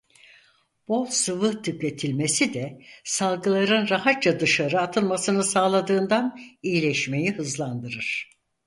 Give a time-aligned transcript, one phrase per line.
[0.87, 8.29] Bol sıvı tüketilmesi de salgıların rahatça dışarı atılmasını sağladığından iyileşmeyi hızlandırır.